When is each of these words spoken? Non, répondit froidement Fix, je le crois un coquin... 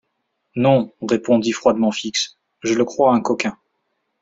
Non, 0.55 0.91
répondit 1.07 1.51
froidement 1.51 1.91
Fix, 1.91 2.39
je 2.63 2.73
le 2.73 2.85
crois 2.85 3.13
un 3.13 3.21
coquin... 3.21 3.55